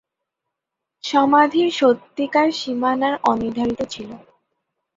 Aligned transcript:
সমাধির 1.03 1.69
সত্যিকার 1.71 2.47
সীমানা 2.51 3.09
অনির্ধারিত 3.23 3.81
ছিল। 3.89 4.09